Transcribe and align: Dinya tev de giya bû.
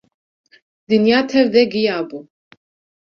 Dinya 0.87 1.19
tev 1.29 1.47
de 1.53 1.63
giya 1.71 1.99
bû. 2.07 2.19